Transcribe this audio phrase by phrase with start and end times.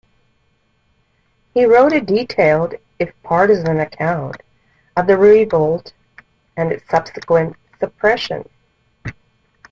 [1.53, 4.41] He wrote a detailed if partisan account
[4.97, 5.93] of the revolt
[6.57, 8.49] and its subsequent suppression.